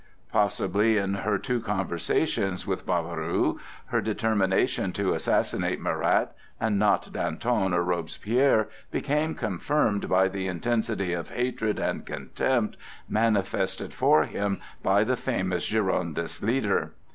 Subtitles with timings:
[0.31, 7.71] Possibly in her two conversations with Barbaroux her determination to assassinate Marat, and not Danton
[7.71, 12.77] or Robespierre, became confirmed by the intensity of hatred and contempt
[13.07, 16.93] manifested for him by the famous Girondist leader.